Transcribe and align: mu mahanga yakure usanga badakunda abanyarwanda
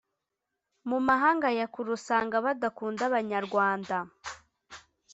mu 0.89 0.97
mahanga 1.07 1.47
yakure 1.59 1.89
usanga 1.97 2.35
badakunda 2.45 3.01
abanyarwanda 3.09 3.97